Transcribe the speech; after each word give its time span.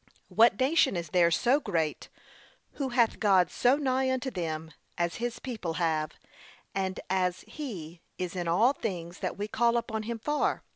'what 0.29 0.59
nation 0.59 0.95
is 0.95 1.09
there 1.09 1.29
so 1.29 1.59
great, 1.59 2.09
who 2.71 2.89
hath 2.89 3.19
God 3.19 3.51
so 3.51 3.75
nigh 3.77 4.11
unto 4.11 4.31
them' 4.31 4.71
as 4.97 5.17
his 5.17 5.37
people 5.37 5.73
have, 5.73 6.13
and 6.73 6.99
as 7.07 7.41
he 7.41 8.01
'is 8.17 8.35
in 8.35 8.47
all 8.47 8.73
things 8.73 9.19
that 9.19 9.37
we 9.37 9.47
call 9.47 9.77
upon 9.77 10.01
him 10.01 10.17
for? 10.17 10.63